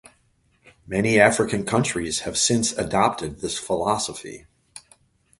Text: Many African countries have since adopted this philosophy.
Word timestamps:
Many 0.87 1.19
African 1.19 1.63
countries 1.63 2.21
have 2.21 2.35
since 2.35 2.71
adopted 2.71 3.39
this 3.41 3.59
philosophy. 3.59 4.47